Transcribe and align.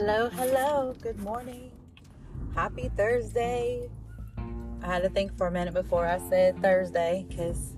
Hello, 0.00 0.28
hello. 0.28 0.94
Good 1.02 1.18
morning. 1.18 1.72
Happy 2.54 2.88
Thursday. 2.96 3.90
I 4.80 4.86
had 4.86 5.02
to 5.02 5.08
think 5.08 5.36
for 5.36 5.48
a 5.48 5.50
minute 5.50 5.74
before 5.74 6.06
I 6.06 6.20
said 6.30 6.62
Thursday 6.62 7.26
because 7.28 7.74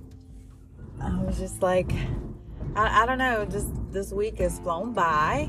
I 1.00 1.16
was 1.22 1.38
just 1.38 1.62
like, 1.62 1.90
I, 2.76 3.02
I 3.02 3.06
don't 3.06 3.16
know, 3.16 3.46
just 3.46 3.68
this 3.90 4.12
week 4.12 4.36
has 4.36 4.58
flown 4.58 4.92
by. 4.92 5.48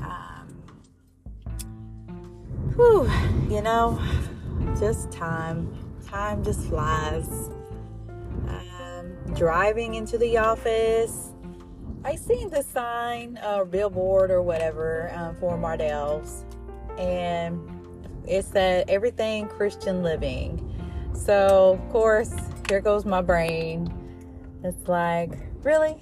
Um, 0.00 0.48
whew, 2.76 3.10
you 3.54 3.60
know, 3.60 4.00
just 4.80 5.12
time. 5.12 5.70
Time 6.06 6.42
just 6.42 6.62
flies. 6.62 7.28
Um, 8.48 9.12
driving 9.34 9.96
into 9.96 10.16
the 10.16 10.38
office 10.38 11.25
I 12.06 12.14
seen 12.14 12.50
the 12.50 12.62
sign 12.62 13.36
or 13.44 13.64
billboard 13.64 14.30
or 14.30 14.40
whatever 14.40 15.10
um, 15.12 15.34
for 15.40 15.58
Mardel's, 15.58 16.44
and 16.98 17.60
it 18.28 18.44
said 18.44 18.88
everything 18.88 19.48
Christian 19.48 20.04
living. 20.04 20.72
So 21.14 21.80
of 21.80 21.90
course, 21.90 22.32
here 22.68 22.80
goes 22.80 23.04
my 23.04 23.22
brain. 23.22 23.92
It's 24.62 24.86
like, 24.86 25.32
really, 25.64 25.96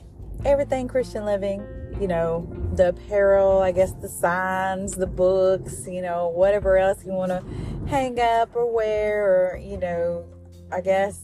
everything 0.45 0.89
Christian 0.89 1.25
living. 1.25 1.65
You 1.99 2.09
know, 2.09 2.55
the 2.75 2.91
apparel, 2.91 3.63
I 3.63 3.73
guess 3.73 3.93
the 3.93 4.09
signs, 4.11 4.97
the 4.97 5.07
books, 5.07 5.87
you 5.89 6.03
know, 6.03 6.29
whatever 6.29 6.77
else 6.77 7.03
you 7.07 7.13
want 7.13 7.31
to 7.31 7.43
hang 7.89 8.21
up 8.21 8.55
or 8.55 8.71
wear, 8.71 9.25
or 9.25 9.57
you 9.57 9.79
know, 9.79 10.27
I 10.71 10.83
guess 10.83 11.23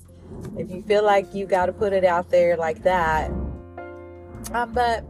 if 0.57 0.71
you 0.71 0.81
feel 0.81 1.05
like 1.05 1.35
you 1.35 1.45
got 1.45 1.67
to 1.67 1.73
put 1.75 1.93
it 1.93 2.07
out 2.07 2.31
there 2.31 2.57
like 2.57 2.83
that 2.85 3.31
um, 4.53 4.73
but 4.73 5.05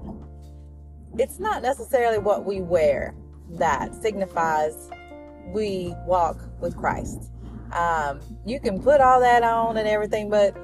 it's 1.19 1.39
not 1.39 1.63
necessarily 1.63 2.19
what 2.19 2.45
we 2.45 2.61
wear 2.61 3.15
that 3.51 3.95
signifies 3.95 4.91
we 5.49 5.95
walk 6.07 6.41
with 6.61 6.77
Christ. 6.77 7.31
Um, 7.73 8.21
you 8.45 8.61
can 8.61 8.83
put 8.83 9.01
all 9.01 9.21
that 9.21 9.43
on 9.43 9.77
and 9.77 9.89
everything, 9.89 10.31
but 10.31 10.57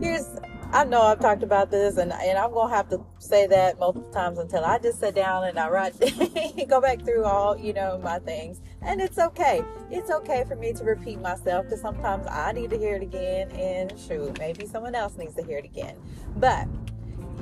here's 0.00 0.28
I 0.74 0.84
know 0.84 1.02
I've 1.02 1.20
talked 1.20 1.42
about 1.42 1.70
this 1.70 1.98
and, 1.98 2.14
and 2.14 2.38
I'm 2.38 2.50
gonna 2.50 2.74
have 2.74 2.88
to 2.88 3.04
say 3.18 3.46
that 3.48 3.78
multiple 3.78 4.10
times 4.10 4.38
until 4.38 4.64
I 4.64 4.78
just 4.78 5.00
sit 5.00 5.14
down 5.14 5.44
and 5.44 5.58
I 5.58 5.68
write 5.68 6.00
go 6.68 6.80
back 6.80 7.02
through 7.02 7.24
all, 7.24 7.58
you 7.58 7.74
know, 7.74 8.00
my 8.02 8.18
things. 8.20 8.62
And 8.80 8.98
it's 8.98 9.18
okay. 9.18 9.62
It's 9.90 10.10
okay 10.10 10.44
for 10.48 10.56
me 10.56 10.72
to 10.72 10.82
repeat 10.82 11.20
myself 11.20 11.66
because 11.66 11.82
sometimes 11.82 12.26
I 12.26 12.52
need 12.52 12.70
to 12.70 12.78
hear 12.78 12.96
it 12.96 13.02
again 13.02 13.50
and 13.50 13.98
shoot, 14.00 14.38
maybe 14.38 14.66
someone 14.66 14.94
else 14.94 15.18
needs 15.18 15.34
to 15.34 15.44
hear 15.44 15.58
it 15.58 15.66
again. 15.66 15.96
But 16.36 16.66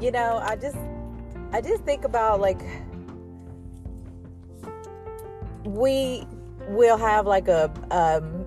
you 0.00 0.10
know, 0.10 0.40
I 0.42 0.56
just 0.56 0.78
I 1.52 1.60
just 1.60 1.84
think 1.84 2.04
about 2.04 2.40
like 2.40 2.60
we 5.64 6.26
will 6.68 6.96
have 6.96 7.26
like 7.26 7.48
a 7.48 7.70
um 7.90 8.46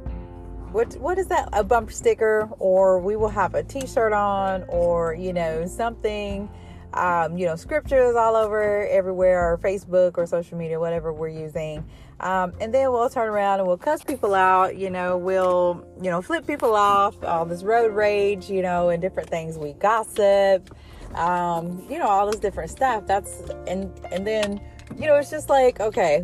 what 0.71 0.93
what 0.95 1.19
is 1.19 1.27
that? 1.27 1.49
A 1.53 1.63
bumper 1.63 1.91
sticker 1.91 2.49
or 2.57 2.99
we 2.99 3.15
will 3.15 3.29
have 3.29 3.53
a 3.53 3.63
t-shirt 3.63 4.13
on 4.13 4.63
or 4.67 5.13
you 5.13 5.31
know 5.31 5.67
something 5.67 6.49
um, 6.93 7.37
you 7.37 7.45
know 7.45 7.55
scriptures 7.55 8.15
all 8.15 8.35
over 8.35 8.87
everywhere 8.87 9.51
or 9.51 9.57
facebook 9.57 10.17
or 10.17 10.25
social 10.25 10.57
media 10.57 10.79
whatever 10.79 11.13
we're 11.13 11.27
using. 11.27 11.85
Um, 12.19 12.53
and 12.61 12.73
then 12.73 12.91
we'll 12.91 13.09
turn 13.09 13.27
around 13.27 13.59
and 13.59 13.67
we'll 13.67 13.77
cuss 13.77 14.03
people 14.03 14.33
out 14.33 14.77
you 14.77 14.89
know 14.89 15.17
we'll 15.17 15.85
you 16.01 16.09
know 16.09 16.21
flip 16.21 16.47
people 16.47 16.73
off 16.73 17.21
all 17.23 17.45
this 17.45 17.63
road 17.63 17.93
rage 17.93 18.49
you 18.49 18.61
know 18.61 18.89
and 18.89 19.01
different 19.01 19.29
things 19.29 19.57
we 19.57 19.73
gossip 19.73 20.75
um, 21.15 21.85
you 21.89 21.99
know, 21.99 22.07
all 22.07 22.29
this 22.29 22.39
different 22.39 22.69
stuff. 22.69 23.05
That's 23.05 23.41
and 23.67 23.91
and 24.11 24.25
then 24.25 24.61
you 24.97 25.07
know, 25.07 25.15
it's 25.15 25.29
just 25.29 25.49
like 25.49 25.79
okay, 25.79 26.23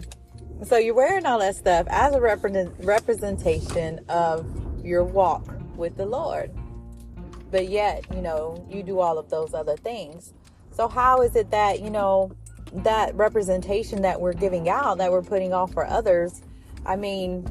so 0.64 0.78
you're 0.78 0.96
wearing 0.96 1.26
all 1.26 1.40
that 1.40 1.56
stuff 1.56 1.88
as 1.90 2.14
a 2.14 2.22
represent, 2.22 2.74
representation 2.80 4.00
of 4.10 4.46
your 4.84 5.04
walk 5.04 5.46
with 5.76 5.98
the 5.98 6.06
Lord, 6.06 6.52
but 7.52 7.70
yet 7.70 8.06
you 8.14 8.22
know 8.22 8.66
you 8.70 8.84
do 8.84 9.00
all 9.00 9.18
of 9.18 9.30
those 9.30 9.54
other 9.54 9.78
things. 9.78 10.34
So 10.72 10.88
how 10.88 11.22
is 11.22 11.36
it 11.36 11.52
that 11.52 11.82
you 11.82 11.90
know 11.90 12.32
that 12.74 13.16
representation 13.16 14.02
that 14.04 14.20
we're 14.20 14.34
giving 14.34 14.70
out, 14.70 14.98
that 15.00 15.12
we're 15.12 15.22
putting 15.22 15.54
off 15.54 15.74
for 15.74 15.86
others? 15.86 16.42
I 16.86 16.96
mean, 16.96 17.48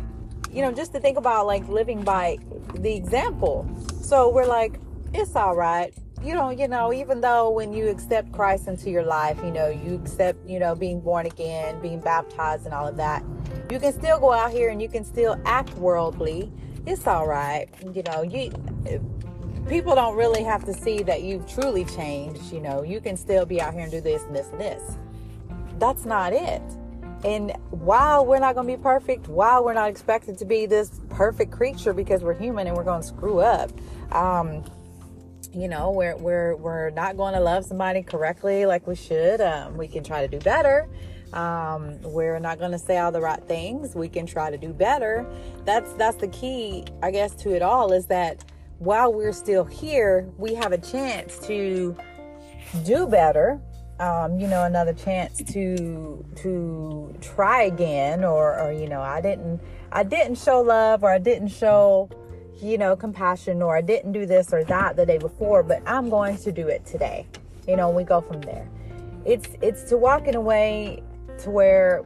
you 0.51 0.63
know, 0.63 0.73
just 0.73 0.93
to 0.95 1.01
think 1.01 1.19
about 1.19 1.47
like 1.47 1.69
living 1.69 2.03
by 2.03 2.39
the 2.75 2.95
example. 2.95 3.69
So 4.01 4.31
we're 4.31 4.47
like, 4.47 4.81
it's 5.13 5.37
all 5.37 5.55
right 5.55 5.93
you 6.23 6.35
know, 6.35 6.51
you 6.51 6.69
know, 6.69 6.93
even 6.93 7.21
though 7.21 7.51
when 7.51 7.73
you 7.73 7.89
accept 7.89 8.33
Christ 8.33 8.69
into 8.69 8.91
your 8.91 9.05
life, 9.05 9.39
you 9.43 9.51
know, 9.51 9.69
you 9.69 9.95
accept, 9.95 10.39
you 10.49 10.59
know, 10.59 10.75
being 10.75 11.01
born 11.01 11.27
again, 11.27 11.81
being 11.81 12.01
baptized 12.01 12.65
and 12.65 12.75
all 12.75 12.87
of 12.87 12.97
that, 12.97 13.25
you 13.71 13.79
can 13.79 13.93
still 13.93 14.19
go 14.19 14.33
out 14.33 14.51
here 14.51 14.71
and 14.71 14.81
you 14.83 14.89
can 14.89 15.05
still 15.05 15.41
act 15.45 15.73
worldly. 15.75 16.53
It's 16.87 17.07
all 17.07 17.27
right. 17.27 17.69
You 17.95 18.03
know, 18.03 18.23
you 18.23 18.51
people 19.69 19.95
don't 19.95 20.17
really 20.17 20.43
have 20.43 20.65
to 20.65 20.73
see 20.73 21.03
that 21.03 21.23
you've 21.23 21.47
truly 21.47 21.85
changed, 21.85 22.53
you 22.53 22.61
know. 22.61 22.83
You 22.83 23.01
can 23.01 23.17
still 23.17 23.45
be 23.45 23.61
out 23.61 23.75
here 23.75 23.83
and 23.83 23.91
do 23.91 24.01
this 24.01 24.23
and 24.25 24.35
this 24.35 24.49
and 24.49 24.61
this. 24.61 24.97
That's 25.79 26.05
not 26.05 26.33
it. 26.33 26.63
And 27.25 27.53
while 27.71 28.25
we're 28.25 28.39
not 28.39 28.55
going 28.55 28.69
to 28.69 28.77
be 28.77 28.83
perfect, 28.83 29.29
while 29.29 29.65
we're 29.65 29.75
not 29.75 29.91
expected 29.91 30.39
to 30.39 30.45
be 30.45 30.67
this 30.67 31.01
perfect 31.11 31.51
creature 31.51 31.93
because 31.93 32.23
we're 32.23 32.39
human 32.39 32.67
and 32.67 32.77
we're 32.77 32.85
going 32.85 33.03
to 33.03 33.07
screw 33.07 33.41
up, 33.41 33.71
um, 34.13 34.65
you 35.53 35.69
know 35.69 35.91
we're 35.91 36.17
we're 36.17 36.57
we're 36.57 36.91
not 36.91 37.17
going 37.17 37.35
to 37.35 37.41
love 37.41 37.65
somebody 37.65 38.03
correctly 38.03 38.67
like 38.67 38.87
we 38.87 38.95
should 38.95 39.41
um, 39.41 39.77
we 39.77 39.89
can 39.89 40.05
try 40.05 40.27
to 40.27 40.29
do 40.29 40.43
better. 40.45 40.89
Um, 41.33 42.01
we're 42.01 42.39
not 42.39 42.59
going 42.59 42.73
to 42.73 42.79
say 42.79 42.97
all 42.97 43.13
the 43.13 43.21
right 43.21 43.43
things 43.45 43.95
we 43.95 44.09
can 44.09 44.25
try 44.25 44.51
to 44.51 44.57
do 44.57 44.73
better. 44.73 45.27
That's 45.65 45.93
that's 45.95 46.17
the 46.17 46.29
key 46.29 46.85
i 47.03 47.11
guess 47.11 47.35
to 47.35 47.55
it 47.55 47.63
all 47.63 47.93
is 47.93 48.07
that 48.07 48.45
while 48.79 49.13
we're 49.13 49.33
still 49.33 49.65
here 49.65 50.29
we 50.39 50.55
have 50.55 50.73
a 50.73 50.79
chance 50.79 51.39
to 51.41 51.97
do 52.85 53.07
better 53.07 53.61
um, 54.01 54.39
you 54.39 54.47
know 54.47 54.65
another 54.65 54.93
chance 54.93 55.43
to 55.43 56.25
to 56.37 57.15
try 57.21 57.63
again 57.63 58.25
or 58.25 58.59
or 58.61 58.73
you 58.73 58.89
know 58.89 59.01
i 59.01 59.21
didn't 59.21 59.61
i 59.91 60.03
didn't 60.03 60.37
show 60.39 60.61
love 60.61 61.03
or 61.03 61.11
i 61.11 61.19
didn't 61.19 61.49
show 61.49 62.09
you 62.61 62.79
know, 62.79 62.97
compassion 62.97 63.63
or 63.63 63.77
I 63.77 63.81
didn't 63.81 64.13
do 64.13 64.27
this 64.27 64.53
or 64.53 64.65
that 64.65 64.97
the 64.97 65.07
day 65.07 65.19
before, 65.19 65.63
but 65.63 65.83
I'm 65.87 66.11
going 66.11 66.37
to 66.39 66.53
do 66.53 66.69
it 66.69 66.85
today. 66.85 67.27
You 67.67 67.77
know, 67.77 67.91
we 67.91 68.05
go 68.05 68.21
from 68.21 68.41
there. 68.41 68.69
It's 69.25 69.49
it's 69.61 69.85
to 69.85 69.97
walk 69.97 70.27
in 70.27 70.35
a 70.35 70.41
way 70.41 71.03
to 71.39 71.51
where 71.51 72.05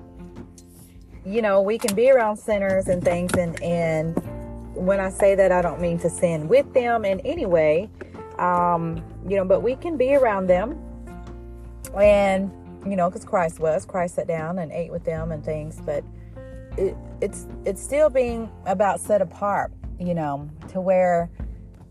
you 1.25 1.41
know, 1.41 1.63
we 1.63 1.79
can 1.79 1.95
be 1.95 2.11
around 2.11 2.37
sinners 2.37 2.89
and 2.89 3.03
things 3.03 3.33
and 3.35 3.61
and 3.63 4.17
when 4.75 5.01
I 5.01 5.11
say 5.11 5.35
that 5.35 5.53
I 5.53 5.63
don't 5.63 5.81
mean 5.81 5.99
to 6.01 6.11
sin 6.11 6.49
with 6.49 6.73
them 6.75 7.05
in 7.05 7.21
any 7.21 7.47
way. 7.47 7.89
Um, 8.39 9.05
you 9.29 9.37
know, 9.37 9.45
but 9.45 9.61
we 9.61 9.77
can 9.77 9.97
be 9.97 10.15
around 10.15 10.49
them 10.49 10.83
and 11.97 12.51
you 12.85 12.97
know, 12.97 13.09
because 13.09 13.25
Christ 13.25 13.61
was, 13.61 13.85
Christ 13.85 14.17
sat 14.17 14.27
down 14.27 14.59
and 14.59 14.73
ate 14.73 14.91
with 14.91 15.05
them 15.05 15.31
and 15.31 15.45
things, 15.45 15.81
but 15.87 16.03
it, 16.77 16.97
it's 17.21 17.47
it's 17.65 17.83
still 17.83 18.11
being 18.11 18.51
about 18.67 19.01
set 19.01 19.23
apart 19.23 19.71
you 20.07 20.15
know, 20.15 20.49
to 20.69 20.81
where 20.81 21.31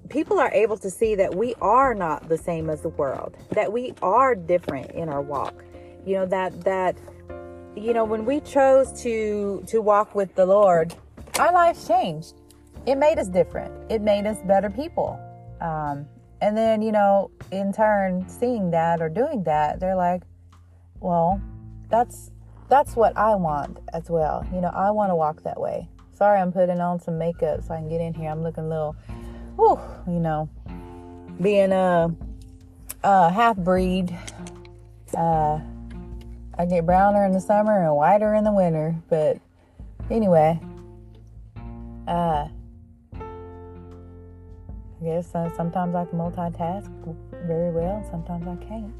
people 0.10 0.40
are 0.40 0.52
able 0.52 0.78
to 0.78 0.90
see 0.90 1.16
that 1.16 1.34
we 1.36 1.56
are 1.62 1.94
not 1.94 2.28
the 2.30 2.38
same 2.38 2.70
as 2.70 2.82
the 2.82 2.90
world, 2.90 3.38
that 3.52 3.72
we 3.72 3.94
are 4.02 4.36
different 4.36 4.92
in 4.92 5.10
our 5.10 5.22
walk. 5.22 5.64
You 6.06 6.16
know, 6.16 6.26
that 6.28 6.62
that 6.64 6.98
you 7.76 7.94
know, 7.94 8.04
when 8.04 8.26
we 8.26 8.40
chose 8.42 8.92
to 9.04 9.64
to 9.68 9.82
walk 9.82 10.14
with 10.16 10.36
the 10.36 10.46
Lord, 10.46 10.94
our 11.40 11.54
lives 11.54 11.88
changed. 11.88 12.36
It 12.86 12.96
made 12.96 13.20
us 13.20 13.28
different. 13.28 13.92
It 13.92 14.02
made 14.02 14.26
us 14.26 14.38
better 14.48 14.70
people. 14.70 15.20
Um, 15.62 16.08
and 16.42 16.58
then, 16.58 16.82
you 16.82 16.92
know, 16.92 17.30
in 17.52 17.72
turn, 17.72 18.28
seeing 18.28 18.72
that 18.72 19.02
or 19.02 19.10
doing 19.10 19.44
that, 19.44 19.80
they're 19.80 19.96
like, 19.96 20.24
well, 21.00 21.40
that's 21.90 22.32
that's 22.68 22.96
what 22.96 23.16
I 23.18 23.36
want 23.36 23.78
as 23.94 24.10
well. 24.10 24.46
You 24.54 24.62
know, 24.62 24.70
I 24.70 24.92
want 24.92 25.12
to 25.12 25.16
walk 25.16 25.44
that 25.44 25.60
way. 25.60 25.88
Sorry, 26.22 26.40
I'm 26.40 26.52
putting 26.52 26.80
on 26.80 27.00
some 27.00 27.18
makeup 27.18 27.64
so 27.64 27.74
I 27.74 27.78
can 27.78 27.90
get 27.90 28.00
in 28.00 28.14
here. 28.14 28.30
I'm 28.30 28.44
looking 28.44 28.66
a 28.66 28.70
little, 28.70 28.96
whew, 29.56 29.80
you 30.06 30.20
know, 30.20 30.48
being 31.42 31.72
a, 31.72 32.16
a 33.04 33.32
half 33.32 33.58
breed. 33.58 34.16
Uh, 35.18 35.60
I 36.60 36.66
get 36.70 36.86
browner 36.86 37.26
in 37.26 37.32
the 37.32 37.40
summer 37.40 37.84
and 37.84 37.96
whiter 37.96 38.36
in 38.36 38.44
the 38.44 38.52
winter. 38.52 38.96
But 39.10 39.40
anyway, 40.12 40.60
uh, 42.08 42.50
I 43.16 43.24
guess 45.04 45.34
uh, 45.34 45.50
sometimes 45.58 45.96
I 45.96 46.06
can 46.06 46.20
multitask 46.20 47.16
very 47.48 47.72
well, 47.72 48.08
sometimes 48.12 48.48
I 48.48 48.64
can't. 48.64 48.94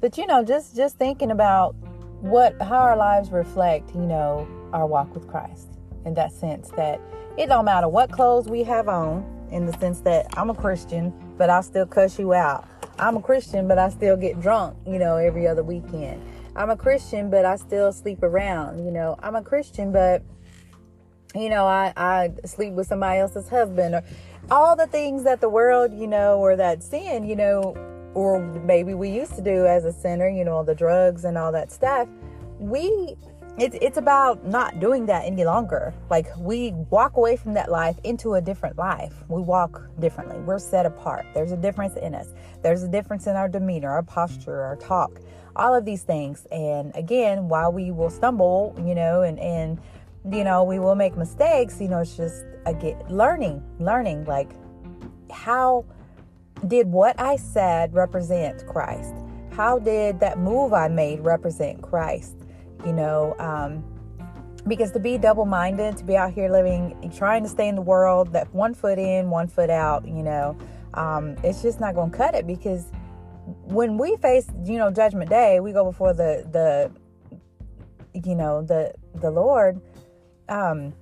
But 0.00 0.18
you 0.18 0.26
know, 0.26 0.42
just 0.42 0.74
just 0.74 0.98
thinking 0.98 1.30
about 1.30 1.76
what 2.20 2.60
how 2.60 2.78
our 2.78 2.96
lives 2.96 3.30
reflect, 3.30 3.94
you 3.94 4.00
know, 4.00 4.48
our 4.72 4.86
walk 4.86 5.14
with 5.14 5.28
Christ 5.28 5.68
in 6.04 6.14
that 6.14 6.32
sense 6.32 6.70
that 6.76 7.00
it 7.36 7.46
don't 7.46 7.64
matter 7.64 7.88
what 7.88 8.10
clothes 8.10 8.48
we 8.48 8.62
have 8.64 8.88
on 8.88 9.24
in 9.50 9.66
the 9.66 9.72
sense 9.78 10.00
that 10.00 10.26
I'm 10.36 10.50
a 10.50 10.54
Christian, 10.54 11.12
but 11.36 11.50
I 11.50 11.60
still 11.60 11.86
cuss 11.86 12.18
you 12.18 12.34
out. 12.34 12.68
I'm 12.98 13.16
a 13.16 13.22
Christian, 13.22 13.68
but 13.68 13.78
I 13.78 13.88
still 13.90 14.16
get 14.16 14.40
drunk, 14.40 14.76
you 14.86 14.98
know, 14.98 15.16
every 15.16 15.46
other 15.46 15.62
weekend. 15.62 16.22
I'm 16.56 16.70
a 16.70 16.76
Christian, 16.76 17.30
but 17.30 17.44
I 17.44 17.56
still 17.56 17.92
sleep 17.92 18.22
around. 18.22 18.84
You 18.84 18.90
know, 18.90 19.16
I'm 19.22 19.36
a 19.36 19.42
Christian, 19.42 19.92
but 19.92 20.22
you 21.34 21.50
know, 21.50 21.66
I, 21.66 21.92
I 21.96 22.32
sleep 22.44 22.72
with 22.72 22.86
somebody 22.86 23.20
else's 23.20 23.48
husband 23.48 23.94
or 23.94 24.02
all 24.50 24.74
the 24.74 24.86
things 24.86 25.24
that 25.24 25.40
the 25.40 25.48
world, 25.48 25.92
you 25.92 26.06
know, 26.06 26.38
or 26.38 26.56
that 26.56 26.82
sin, 26.82 27.24
you 27.24 27.36
know, 27.36 27.74
or 28.14 28.40
maybe 28.40 28.94
we 28.94 29.10
used 29.10 29.34
to 29.34 29.42
do 29.42 29.66
as 29.66 29.84
a 29.84 29.92
sinner, 29.92 30.28
you 30.28 30.44
know, 30.44 30.52
all 30.52 30.64
the 30.64 30.74
drugs 30.74 31.24
and 31.24 31.36
all 31.36 31.52
that 31.52 31.70
stuff. 31.70 32.08
We 32.58 33.16
it's 33.58 33.76
it's 33.82 33.98
about 33.98 34.46
not 34.46 34.78
doing 34.78 35.06
that 35.06 35.24
any 35.24 35.44
longer. 35.44 35.92
Like 36.10 36.28
we 36.36 36.72
walk 36.90 37.16
away 37.16 37.36
from 37.36 37.54
that 37.54 37.70
life 37.70 37.98
into 38.04 38.34
a 38.34 38.40
different 38.40 38.78
life. 38.78 39.14
We 39.28 39.42
walk 39.42 39.82
differently. 39.98 40.38
We're 40.38 40.60
set 40.60 40.86
apart. 40.86 41.26
There's 41.34 41.52
a 41.52 41.56
difference 41.56 41.96
in 41.96 42.14
us. 42.14 42.28
There's 42.62 42.84
a 42.84 42.88
difference 42.88 43.26
in 43.26 43.34
our 43.34 43.48
demeanor, 43.48 43.90
our 43.90 44.02
posture, 44.02 44.60
our 44.62 44.76
talk, 44.76 45.20
all 45.56 45.74
of 45.74 45.84
these 45.84 46.02
things. 46.02 46.46
And 46.52 46.94
again, 46.94 47.48
while 47.48 47.72
we 47.72 47.90
will 47.90 48.10
stumble, 48.10 48.74
you 48.86 48.94
know, 48.94 49.22
and 49.22 49.38
and 49.40 49.80
you 50.30 50.44
know, 50.44 50.62
we 50.62 50.78
will 50.78 50.94
make 50.94 51.16
mistakes, 51.16 51.80
you 51.80 51.88
know, 51.88 51.98
it's 51.98 52.16
just 52.16 52.44
again 52.64 53.02
learning, 53.08 53.62
learning 53.80 54.24
like 54.24 54.50
how 55.32 55.84
did 56.66 56.86
what 56.86 57.18
I 57.20 57.36
said 57.36 57.92
represent 57.92 58.66
Christ? 58.66 59.14
How 59.50 59.78
did 59.78 60.20
that 60.20 60.38
move 60.38 60.72
I 60.72 60.86
made 60.86 61.20
represent 61.20 61.82
Christ? 61.82 62.37
You 62.84 62.92
know, 62.92 63.34
um, 63.38 63.84
because 64.66 64.90
to 64.92 64.98
be 64.98 65.18
double 65.18 65.46
minded, 65.46 65.96
to 65.96 66.04
be 66.04 66.16
out 66.16 66.32
here 66.32 66.50
living, 66.50 67.10
trying 67.16 67.42
to 67.42 67.48
stay 67.48 67.68
in 67.68 67.74
the 67.74 67.82
world, 67.82 68.32
that 68.32 68.52
one 68.54 68.74
foot 68.74 68.98
in, 68.98 69.30
one 69.30 69.48
foot 69.48 69.70
out, 69.70 70.06
you 70.06 70.22
know, 70.22 70.56
um, 70.94 71.36
it's 71.42 71.62
just 71.62 71.80
not 71.80 71.94
going 71.94 72.10
to 72.10 72.16
cut 72.16 72.34
it 72.34 72.46
because 72.46 72.86
when 73.64 73.96
we 73.96 74.16
face, 74.16 74.46
you 74.64 74.78
know, 74.78 74.90
judgment 74.90 75.30
day, 75.30 75.60
we 75.60 75.72
go 75.72 75.84
before 75.84 76.12
the, 76.12 76.46
the, 76.52 76.90
you 78.26 78.34
know, 78.34 78.62
the, 78.62 78.92
the 79.14 79.30
Lord, 79.30 79.80
um, 80.48 80.92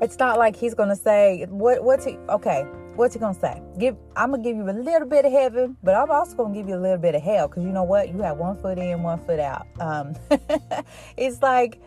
it's 0.00 0.18
not 0.18 0.38
like 0.38 0.56
he's 0.56 0.74
going 0.74 0.88
to 0.88 0.96
say, 0.96 1.46
what, 1.48 1.82
what's 1.82 2.04
he, 2.04 2.16
okay, 2.28 2.64
what's 2.96 3.14
he 3.14 3.20
gonna 3.20 3.38
say? 3.38 3.62
Give 3.78 3.96
I'm 4.16 4.30
gonna 4.30 4.42
give 4.42 4.56
you 4.56 4.68
a 4.68 4.72
little 4.72 5.08
bit 5.08 5.24
of 5.24 5.32
heaven, 5.32 5.76
but 5.82 5.94
I'm 5.94 6.10
also 6.10 6.36
gonna 6.36 6.54
give 6.54 6.68
you 6.68 6.76
a 6.76 6.80
little 6.80 6.98
bit 6.98 7.14
of 7.14 7.22
hell 7.22 7.48
because 7.48 7.64
you 7.64 7.70
know 7.70 7.84
what? 7.84 8.08
You 8.08 8.20
have 8.22 8.36
one 8.36 8.56
foot 8.56 8.78
in, 8.78 9.02
one 9.02 9.18
foot 9.24 9.40
out. 9.40 9.66
Um, 9.80 10.14
it's 11.16 11.42
like, 11.42 11.80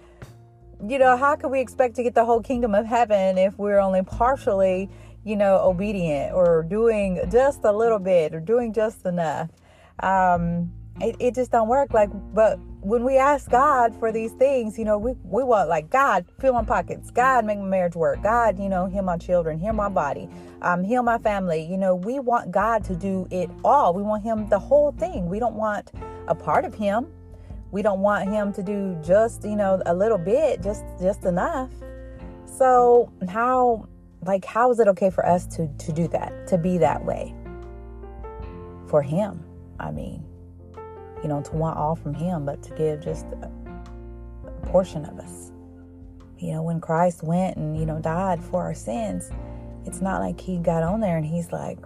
you 0.85 1.00
know, 1.00 1.17
how 1.17 1.35
can 1.35 1.50
we 1.50 1.59
expect 1.59 1.95
to 1.95 2.03
get 2.03 2.15
the 2.15 2.25
whole 2.25 2.41
kingdom 2.41 2.75
of 2.75 2.85
heaven 2.85 3.38
if 3.38 3.57
we're 3.57 3.79
only 3.79 4.03
partially, 4.03 4.89
you 5.23 5.35
know, 5.35 5.59
obedient 5.59 6.33
or 6.33 6.63
doing 6.63 7.19
just 7.31 7.63
a 7.63 7.71
little 7.71 8.00
bit 8.00 8.33
or 8.33 8.39
doing 8.39 8.73
just 8.73 9.05
enough? 9.05 9.50
Um, 10.00 10.71
it, 11.01 11.15
it 11.19 11.35
just 11.35 11.51
don't 11.51 11.67
work. 11.67 11.94
Like, 11.94 12.09
but 12.33 12.59
when 12.83 13.06
we 13.06 13.18
ask 13.18 13.50
God 13.50 13.95
for 13.97 14.12
these 14.12 14.33
things, 14.33 14.77
you 14.77 14.83
know, 14.83 14.97
we, 14.97 15.13
we 15.24 15.41
want 15.44 15.69
like 15.69 15.89
God 15.89 16.25
fill 16.39 16.53
my 16.53 16.65
pockets, 16.65 17.12
God 17.12 17.45
make 17.45 17.57
my 17.57 17.65
marriage 17.65 17.95
work, 17.95 18.21
God, 18.21 18.59
you 18.59 18.68
know, 18.68 18.88
heal 18.88 19.03
my 19.03 19.18
children, 19.18 19.57
heal 19.57 19.71
my 19.71 19.88
body, 19.88 20.27
um, 20.62 20.83
heal 20.83 21.01
my 21.01 21.18
family. 21.18 21.63
You 21.63 21.77
know, 21.77 21.95
we 21.95 22.19
want 22.19 22.51
God 22.51 22.83
to 22.85 22.95
do 22.95 23.25
it 23.31 23.50
all. 23.63 23.94
We 23.94 24.03
want 24.03 24.24
Him 24.24 24.50
the 24.50 24.59
whole 24.59 24.91
thing. 24.91 25.30
We 25.30 25.39
don't 25.39 25.56
want 25.56 25.91
a 26.27 26.35
part 26.35 26.65
of 26.65 26.75
Him. 26.75 27.07
We 27.71 27.81
don't 27.81 28.01
want 28.01 28.30
Him 28.30 28.51
to 28.53 28.62
do 28.62 29.00
just, 29.01 29.45
you 29.45 29.56
know, 29.56 29.81
a 29.86 29.95
little 29.95 30.18
bit, 30.18 30.62
just 30.62 30.83
just 31.01 31.24
enough. 31.24 31.71
So 32.45 33.12
how 33.29 33.88
like 34.25 34.44
how 34.44 34.71
is 34.71 34.79
it 34.79 34.89
okay 34.89 35.09
for 35.09 35.25
us 35.25 35.45
to 35.56 35.68
to 35.68 35.94
do 35.94 36.09
that, 36.09 36.47
to 36.47 36.57
be 36.57 36.77
that 36.79 37.06
way 37.06 37.33
for 38.88 39.01
Him? 39.01 39.41
I 39.79 39.91
mean 39.91 40.25
you 41.24 41.30
know, 41.30 41.42
to 41.42 41.56
want 41.56 41.78
all 41.78 41.96
from 41.96 42.14
Him, 42.14 42.46
but 42.46 42.62
to 42.64 42.75
give 42.75 43.02
just 43.02 43.25
a, 43.42 43.50
portion 44.66 45.06
of 45.06 45.20
us. 45.20 45.52
You 46.40 46.54
know, 46.54 46.64
when 46.64 46.80
Christ 46.81 47.22
went 47.22 47.58
and, 47.58 47.78
you 47.78 47.86
know, 47.86 48.00
died 48.00 48.44
for 48.44 48.64
our 48.64 48.74
sins, 48.74 49.30
it's 49.86 50.02
not 50.02 50.22
like 50.22 50.40
He 50.40 50.58
got 50.58 50.84
on 50.84 51.00
there 51.00 51.18
and 51.18 51.25
He's 51.25 51.52
like, 51.52 51.78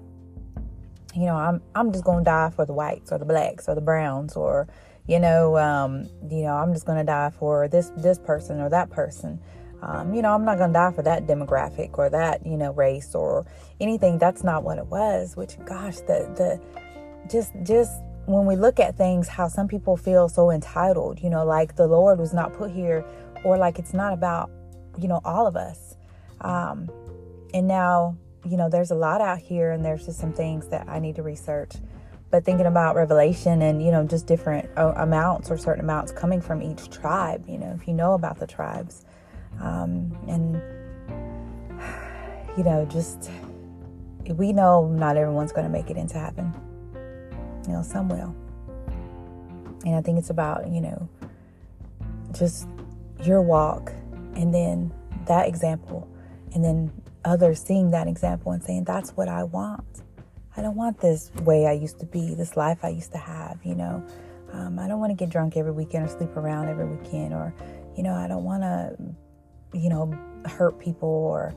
you 1.16 1.25
know, 1.25 1.36
I'm 1.36 1.62
I'm 1.75 1.92
just 1.92 2.04
gonna 2.04 2.24
die 2.24 2.51
for 2.56 2.66
the 2.66 2.74
whites 2.74 3.12
or 3.12 3.18
the 3.18 3.25
blacks 3.25 3.68
or 3.68 3.75
the 3.75 3.81
browns 3.81 4.36
or, 4.36 4.68
you 5.07 5.19
know, 5.19 5.57
um, 5.57 6.04
you 6.30 6.44
know, 6.44 6.54
I'm 6.54 6.74
just 6.74 6.86
gonna 6.86 7.04
die 7.04 7.31
for 7.31 7.68
this 7.68 7.92
this 7.98 8.19
person 8.19 8.62
or 8.62 8.69
that 8.69 8.89
person. 8.89 9.39
Um, 9.81 10.13
you 10.13 10.22
know, 10.22 10.34
I'm 10.34 10.45
not 10.45 10.57
gonna 10.57 10.74
die 10.74 10.92
for 10.92 11.04
that 11.04 11.28
demographic 11.28 11.98
or 11.98 12.10
that, 12.10 12.45
you 12.45 12.57
know, 12.57 12.72
race 12.72 13.16
or 13.16 13.45
anything. 13.80 14.18
That's 14.18 14.44
not 14.44 14.63
what 14.63 14.78
it 14.78 14.88
was. 14.88 15.36
Which, 15.36 15.57
gosh, 15.66 15.98
the 15.98 16.31
the 16.36 16.62
just 17.30 17.54
just 17.63 18.01
when 18.27 18.45
we 18.45 18.57
look 18.57 18.77
at 18.77 18.97
things, 18.97 19.29
how 19.29 19.47
some 19.47 19.69
people 19.69 19.95
feel 19.95 20.27
so 20.27 20.51
entitled, 20.51 21.21
you 21.21 21.29
know, 21.29 21.45
like 21.45 21.77
the 21.77 21.88
Lord 21.88 22.19
was 22.19 22.33
not 22.33 22.53
put 22.53 22.71
here, 22.71 23.06
or 23.45 23.57
like 23.57 23.79
it's 23.79 23.94
not 23.94 24.12
about, 24.12 24.51
you 25.00 25.07
know, 25.07 25.21
all 25.24 25.47
of 25.47 25.56
us. 25.56 25.95
Um, 26.41 26.89
and 27.53 27.69
now, 27.69 28.18
you 28.44 28.57
know, 28.57 28.69
there's 28.69 28.91
a 28.91 28.95
lot 28.95 29.21
out 29.21 29.39
here, 29.39 29.71
and 29.71 29.83
there's 29.83 30.06
just 30.06 30.19
some 30.19 30.33
things 30.33 30.68
that 30.68 30.89
I 30.89 31.00
need 31.00 31.15
to 31.15 31.24
research. 31.24 31.75
But 32.29 32.44
thinking 32.44 32.65
about 32.65 32.97
Revelation 32.97 33.62
and, 33.62 33.81
you 33.81 33.91
know, 33.91 34.06
just 34.06 34.27
different 34.27 34.69
uh, 34.77 34.91
amounts 34.97 35.50
or 35.50 35.57
certain 35.57 35.85
amounts 35.85 36.12
coming 36.12 36.41
from 36.41 36.62
each 36.62 36.89
tribe, 36.89 37.45
you 37.47 37.57
know, 37.57 37.77
if 37.79 37.88
you 37.88 37.94
know 37.94 38.13
about 38.13 38.39
the 38.39 38.47
tribes. 38.47 39.06
Um, 39.62 40.12
and, 40.27 40.56
you 42.57 42.65
know, 42.65 42.85
just 42.91 43.31
we 44.27 44.51
know 44.51 44.89
not 44.89 45.15
everyone's 45.15 45.53
going 45.53 45.63
to 45.63 45.71
make 45.71 45.89
it 45.89 45.95
into 45.95 46.19
heaven 46.19 46.53
you 47.67 47.73
know, 47.73 47.81
some 47.81 48.09
will. 48.09 48.35
And 49.85 49.95
I 49.95 50.01
think 50.01 50.17
it's 50.17 50.29
about, 50.29 50.67
you 50.69 50.81
know, 50.81 51.09
just 52.31 52.67
your 53.23 53.41
walk 53.41 53.91
and 54.35 54.53
then 54.53 54.93
that 55.25 55.47
example 55.47 56.07
and 56.53 56.63
then 56.63 56.91
others 57.25 57.61
seeing 57.61 57.91
that 57.91 58.07
example 58.07 58.51
and 58.51 58.63
saying, 58.63 58.85
that's 58.85 59.11
what 59.11 59.27
I 59.27 59.43
want. 59.43 60.01
I 60.55 60.61
don't 60.61 60.75
want 60.75 60.99
this 60.99 61.31
way 61.43 61.67
I 61.67 61.73
used 61.73 61.99
to 61.99 62.05
be, 62.05 62.33
this 62.33 62.57
life 62.57 62.79
I 62.83 62.89
used 62.89 63.11
to 63.11 63.17
have, 63.17 63.59
you 63.63 63.75
know. 63.75 64.03
Um, 64.53 64.79
I 64.79 64.87
don't 64.87 64.99
want 64.99 65.11
to 65.11 65.15
get 65.15 65.29
drunk 65.29 65.57
every 65.57 65.71
weekend 65.71 66.05
or 66.05 66.07
sleep 66.07 66.35
around 66.35 66.69
every 66.69 66.85
weekend 66.85 67.33
or, 67.33 67.53
you 67.95 68.01
know, 68.01 68.13
I 68.13 68.27
don't 68.27 68.43
want 68.43 68.63
to, 68.63 68.95
you 69.77 69.89
know, 69.89 70.17
hurt 70.45 70.79
people 70.79 71.09
or, 71.09 71.53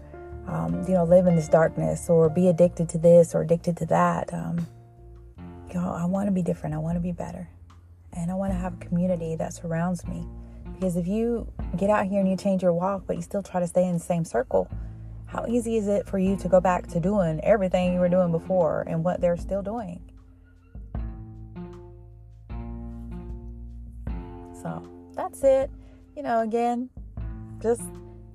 um, 0.48 0.84
you 0.86 0.94
know, 0.94 1.04
live 1.04 1.26
in 1.26 1.36
this 1.36 1.48
darkness 1.48 2.10
or 2.10 2.28
be 2.28 2.48
addicted 2.48 2.88
to 2.90 2.98
this 2.98 3.34
or 3.34 3.42
addicted 3.42 3.76
to 3.78 3.86
that. 3.86 4.34
Um, 4.34 4.66
Y'all, 5.72 5.94
I 5.94 6.04
want 6.04 6.26
to 6.26 6.32
be 6.32 6.42
different. 6.42 6.74
I 6.74 6.78
want 6.78 6.96
to 6.96 7.00
be 7.00 7.12
better. 7.12 7.48
And 8.12 8.30
I 8.30 8.34
want 8.34 8.52
to 8.52 8.58
have 8.58 8.74
a 8.74 8.76
community 8.78 9.36
that 9.36 9.52
surrounds 9.52 10.04
me. 10.06 10.26
Because 10.74 10.96
if 10.96 11.06
you 11.06 11.50
get 11.76 11.90
out 11.90 12.06
here 12.06 12.20
and 12.20 12.28
you 12.28 12.36
change 12.36 12.62
your 12.62 12.72
walk, 12.72 13.04
but 13.06 13.14
you 13.16 13.22
still 13.22 13.42
try 13.42 13.60
to 13.60 13.66
stay 13.66 13.86
in 13.86 13.94
the 13.94 14.00
same 14.00 14.24
circle, 14.24 14.68
how 15.26 15.46
easy 15.46 15.76
is 15.76 15.86
it 15.86 16.06
for 16.06 16.18
you 16.18 16.36
to 16.38 16.48
go 16.48 16.60
back 16.60 16.88
to 16.88 16.98
doing 16.98 17.40
everything 17.44 17.94
you 17.94 18.00
were 18.00 18.08
doing 18.08 18.32
before 18.32 18.84
and 18.88 19.04
what 19.04 19.20
they're 19.20 19.36
still 19.36 19.62
doing? 19.62 20.00
So 24.60 24.82
that's 25.14 25.44
it. 25.44 25.70
You 26.16 26.24
know, 26.24 26.40
again, 26.40 26.90
just 27.62 27.82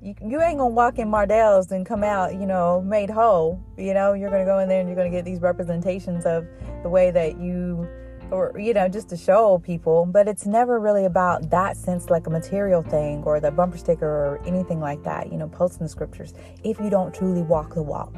you, 0.06 0.14
you 0.22 0.42
ain't 0.42 0.60
gonna 0.60 0.70
walk 0.70 1.00
in 1.00 1.10
Mardel's 1.10 1.72
and 1.72 1.84
come 1.84 2.04
out, 2.04 2.36
you 2.36 2.46
know, 2.46 2.82
made 2.82 3.10
whole. 3.10 3.60
You 3.76 3.94
know, 3.96 4.14
you're 4.14 4.30
gonna 4.30 4.46
go 4.46 4.60
in 4.60 4.70
there 4.70 4.80
and 4.80 4.88
you're 4.88 4.96
gonna 4.96 5.10
get 5.10 5.26
these 5.26 5.42
representations 5.42 6.26
of 6.26 6.46
the 6.84 6.90
way 6.90 7.10
that 7.10 7.40
you, 7.40 7.88
or 8.30 8.54
you 8.58 8.74
know, 8.74 8.88
just 8.88 9.10
to 9.10 9.18
show 9.18 9.58
people. 9.58 10.06
But 10.06 10.28
it's 10.28 10.46
never 10.46 10.80
really 10.80 11.06
about 11.06 11.50
that 11.50 11.76
sense, 11.76 12.12
like 12.12 12.28
a 12.28 12.30
material 12.30 12.84
thing 12.84 13.24
or 13.24 13.40
the 13.40 13.50
bumper 13.50 13.80
sticker 13.80 14.06
or 14.06 14.40
anything 14.46 14.80
like 14.80 15.04
that. 15.04 15.32
You 15.32 15.40
know, 15.40 15.48
posting 15.48 15.86
the 15.86 15.90
scriptures. 15.90 16.36
If 16.64 16.80
you 16.80 16.92
don't 16.92 17.12
truly 17.12 17.42
walk 17.42 17.74
the 17.74 17.82
walk, 17.82 18.14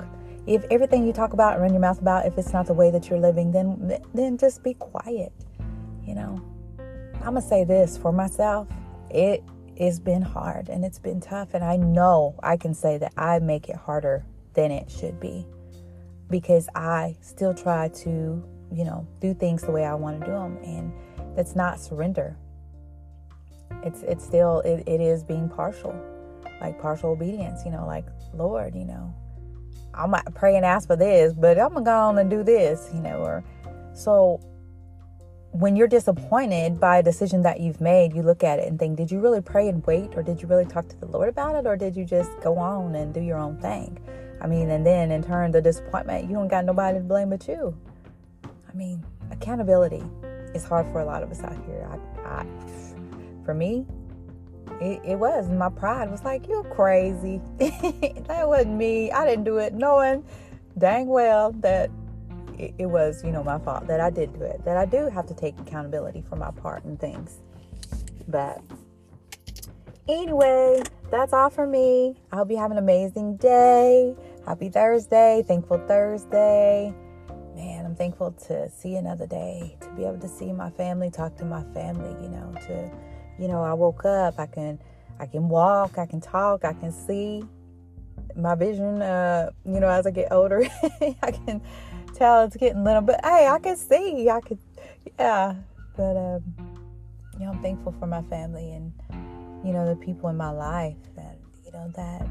if 0.46 0.66
everything 0.70 1.08
you 1.08 1.14
talk 1.14 1.32
about 1.32 1.54
and 1.54 1.62
run 1.62 1.72
your 1.72 1.82
mouth 1.82 2.02
about, 2.02 2.26
if 2.26 2.38
it's 2.38 2.52
not 2.52 2.68
the 2.68 2.74
way 2.74 2.92
that 2.92 3.10
you're 3.10 3.20
living, 3.20 3.54
then 3.54 3.98
then 4.14 4.38
just 4.38 4.62
be 4.62 4.74
quiet. 4.74 5.32
You 6.06 6.16
know, 6.16 6.42
I'm 7.22 7.36
gonna 7.36 7.42
say 7.42 7.64
this 7.64 7.98
for 7.98 8.12
myself. 8.12 8.68
It 9.10 9.42
it's 9.80 10.00
been 10.00 10.24
hard 10.24 10.70
and 10.70 10.84
it's 10.84 11.00
been 11.00 11.22
tough. 11.22 11.54
And 11.54 11.64
I 11.64 11.78
know 11.78 12.40
I 12.42 12.58
can 12.58 12.74
say 12.74 12.98
that 12.98 13.14
I 13.16 13.40
make 13.40 13.70
it 13.70 13.76
harder 13.76 14.26
than 14.54 14.72
it 14.72 14.90
should 14.90 15.20
be 15.20 15.46
because 16.30 16.68
I 16.76 17.16
still 17.22 17.54
try 17.54 17.90
to, 17.90 18.10
you 18.72 18.84
know, 18.84 19.08
do 19.22 19.34
things 19.34 19.62
the 19.62 19.72
way 19.72 19.86
I 19.86 19.94
want 19.94 20.20
to 20.20 20.26
do 20.26 20.32
them. 20.32 20.58
And 20.64 20.92
that's 21.36 21.56
not 21.56 21.80
surrender. 21.80 22.36
It's, 23.84 24.02
it's 24.02 24.26
still, 24.26 24.62
it, 24.62 24.84
it 24.88 25.00
is 25.00 25.24
being 25.24 25.48
partial, 25.48 25.96
like 26.60 26.82
partial 26.82 27.12
obedience, 27.12 27.62
you 27.64 27.72
know, 27.72 27.86
like, 27.86 28.06
Lord, 28.34 28.74
you 28.74 28.86
know, 28.86 29.14
I 29.94 30.08
might 30.08 30.26
pray 30.34 30.56
and 30.56 30.66
ask 30.66 30.88
for 30.88 30.96
this, 30.96 31.34
but 31.34 31.60
I'm 31.60 31.74
going 31.74 31.86
to 31.86 31.90
go 31.90 31.98
on 31.98 32.18
and 32.18 32.30
do 32.30 32.44
this, 32.44 32.90
you 32.94 33.00
know, 33.00 33.20
or 33.20 33.44
so 33.94 34.40
when 35.52 35.76
you're 35.76 35.88
disappointed 35.88 36.80
by 36.80 36.98
a 36.98 37.04
decision 37.04 37.42
that 37.44 37.60
you've 37.60 37.82
made, 37.82 38.14
you 38.14 38.22
look 38.22 38.44
at 38.44 38.60
it 38.60 38.68
and 38.68 38.78
think, 38.78 38.98
did 38.98 39.10
you 39.12 39.20
really 39.20 39.42
pray 39.42 39.70
and 39.70 39.86
wait? 39.86 40.12
Or 40.16 40.24
did 40.24 40.42
you 40.42 40.48
really 40.48 40.66
talk 40.66 40.88
to 40.90 40.98
the 40.98 41.08
Lord 41.08 41.30
about 41.30 41.56
it? 41.56 41.68
Or 41.68 41.76
did 41.76 41.96
you 41.96 42.06
just 42.06 42.32
go 42.42 42.58
on 42.58 42.96
and 42.96 43.14
do 43.14 43.22
your 43.22 43.38
own 43.38 43.58
thing? 43.58 43.98
I 44.42 44.48
mean, 44.48 44.70
and 44.70 44.86
then 44.86 45.12
in 45.12 45.24
turn, 45.24 45.52
the 45.52 45.62
disappointment, 45.62 46.30
you 46.30 46.36
don't 46.36 46.48
got 46.48 46.66
nobody 46.66 47.00
to 47.00 47.04
blame 47.04 47.30
but 47.30 47.48
you. 47.48 47.76
I 48.44 48.74
mean, 48.76 49.04
accountability 49.32 50.04
is 50.54 50.64
hard 50.64 50.86
for 50.92 51.00
a 51.00 51.06
lot 51.06 51.24
of 51.24 51.32
us 51.32 51.42
out 51.42 51.58
here. 51.66 51.90
I, 51.90 52.42
I 52.42 52.46
for 53.44 53.54
me, 53.54 53.86
it, 54.82 55.02
it, 55.04 55.16
was. 55.16 55.50
My 55.50 55.70
pride 55.70 56.12
was 56.12 56.24
like, 56.24 56.48
you're 56.48 56.64
crazy. 56.66 57.42
that 57.58 58.48
wasn't 58.48 58.76
me. 58.76 59.12
I 59.12 59.26
didn't 59.26 59.46
do 59.46 59.58
it 59.58 59.74
knowing 59.74 60.24
dang 60.78 61.08
well 61.08 61.52
that 61.54 61.90
it, 62.58 62.74
it, 62.78 62.86
was, 62.86 63.24
you 63.24 63.32
know, 63.32 63.44
my 63.44 63.60
fault 63.60 63.88
that 63.88 64.00
I 64.00 64.10
did 64.10 64.34
do 64.34 64.42
it, 64.44 64.64
that 64.66 64.78
I 64.78 64.86
do 64.86 65.10
have 65.10 65.28
to 65.28 65.34
take 65.34 65.58
accountability 65.60 66.24
for 66.28 66.36
my 66.36 66.52
part 66.52 66.84
in 66.86 66.98
things. 66.98 67.40
But 68.28 68.62
anyway, 70.08 70.82
that's 71.12 71.34
all 71.34 71.50
for 71.50 71.68
me. 71.68 72.16
I 72.32 72.38
hope 72.38 72.52
you 72.52 72.58
have 72.58 72.72
an 72.72 72.78
amazing 72.78 73.38
day. 73.38 74.16
Happy 74.46 74.70
Thursday. 74.70 75.44
Thankful 75.48 75.80
Thursday. 75.88 76.94
Man, 77.56 77.86
I'm 77.86 77.96
thankful 77.96 78.32
to 78.48 78.70
see 78.70 78.96
another 78.96 79.26
day, 79.26 79.76
to 79.82 79.90
be 79.96 80.04
able 80.04 80.20
to 80.20 80.28
see 80.28 80.54
my 80.54 80.70
family, 80.70 81.10
talk 81.10 81.36
to 81.38 81.46
my 81.46 81.64
family, 81.74 82.12
you 82.22 82.30
know, 82.30 82.54
to, 82.68 82.92
you 83.40 83.48
know, 83.48 83.64
I 83.64 83.74
woke 83.74 84.06
up, 84.06 84.40
I 84.40 84.46
can, 84.46 84.80
I 85.20 85.26
can 85.26 85.50
walk, 85.50 85.98
I 85.98 86.06
can 86.06 86.22
talk, 86.22 86.64
I 86.64 86.74
can 86.74 86.92
see. 86.92 87.44
My 88.36 88.54
vision, 88.54 89.02
uh, 89.02 89.50
you 89.66 89.80
know, 89.80 89.88
as 89.88 90.06
I 90.06 90.12
get 90.12 90.32
older, 90.32 90.68
I 91.24 91.32
can 91.32 91.62
tell 92.18 92.44
it's 92.44 92.58
getting 92.58 92.84
little, 92.84 93.02
but 93.02 93.20
hey, 93.24 93.48
I 93.48 93.60
can 93.60 93.78
see, 93.78 94.30
I 94.30 94.42
could, 94.42 94.60
yeah. 95.20 95.56
But, 95.96 96.18
um, 96.18 96.44
you 97.34 97.46
know, 97.46 97.52
I'm 97.52 97.62
thankful 97.62 97.94
for 98.00 98.08
my 98.08 98.22
family 98.24 98.72
and, 98.74 98.92
you 99.64 99.74
know, 99.74 99.88
the 99.88 99.96
people 99.96 100.30
in 100.30 100.38
my 100.38 100.52
life 100.52 100.96
and, 101.18 101.38
you 101.66 101.72
know, 101.72 101.92
that 101.96 102.28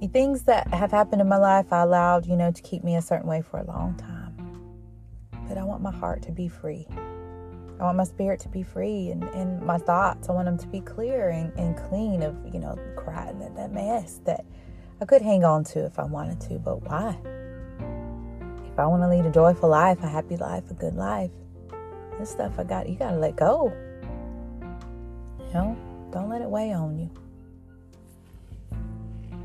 the 0.00 0.08
things 0.08 0.44
that 0.44 0.72
have 0.72 0.90
happened 0.90 1.20
in 1.20 1.28
my 1.28 1.36
life 1.36 1.72
I 1.72 1.82
allowed, 1.82 2.26
you 2.26 2.36
know, 2.36 2.50
to 2.50 2.62
keep 2.62 2.82
me 2.82 2.96
a 2.96 3.02
certain 3.02 3.28
way 3.28 3.42
for 3.42 3.58
a 3.58 3.64
long 3.64 3.94
time. 3.96 4.34
But 5.48 5.58
I 5.58 5.64
want 5.64 5.82
my 5.82 5.92
heart 5.92 6.22
to 6.22 6.32
be 6.32 6.48
free. 6.48 6.86
I 7.80 7.84
want 7.84 7.96
my 7.96 8.04
spirit 8.04 8.40
to 8.40 8.48
be 8.48 8.62
free 8.62 9.08
and, 9.08 9.24
and 9.24 9.60
my 9.62 9.78
thoughts. 9.78 10.28
I 10.28 10.32
want 10.32 10.46
them 10.46 10.58
to 10.58 10.66
be 10.68 10.80
clear 10.80 11.30
and, 11.30 11.52
and 11.58 11.76
clean 11.88 12.22
of, 12.22 12.36
you 12.52 12.60
know, 12.60 12.78
crap 12.96 13.38
that, 13.40 13.56
that 13.56 13.72
mess 13.72 14.20
that 14.24 14.44
I 15.00 15.06
could 15.06 15.22
hang 15.22 15.44
on 15.44 15.64
to 15.64 15.86
if 15.86 15.98
I 15.98 16.04
wanted 16.04 16.40
to, 16.42 16.58
but 16.58 16.82
why? 16.82 17.16
I 18.80 18.86
want 18.86 19.02
to 19.02 19.08
lead 19.08 19.26
a 19.26 19.30
joyful 19.30 19.68
life, 19.68 20.02
a 20.02 20.08
happy 20.08 20.36
life, 20.36 20.64
a 20.70 20.74
good 20.74 20.94
life, 20.94 21.30
this 22.18 22.30
stuff 22.30 22.58
I 22.58 22.64
got, 22.64 22.88
you 22.88 22.96
got 22.96 23.10
to 23.10 23.16
let 23.16 23.36
go. 23.36 23.72
You 25.38 25.54
know, 25.54 25.76
don't 26.12 26.28
let 26.28 26.42
it 26.42 26.48
weigh 26.48 26.72
on 26.72 26.98
you. 26.98 27.10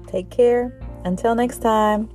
Take 0.07 0.29
care. 0.29 0.79
Until 1.03 1.35
next 1.35 1.59
time. 1.59 2.14